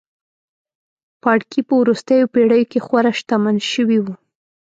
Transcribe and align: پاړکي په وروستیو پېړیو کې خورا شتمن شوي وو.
پاړکي 1.21 1.59
په 1.67 1.73
وروستیو 1.81 2.31
پېړیو 2.33 2.69
کې 2.71 2.79
خورا 2.85 3.11
شتمن 3.19 3.55
شوي 3.73 3.99
وو. 4.01 4.13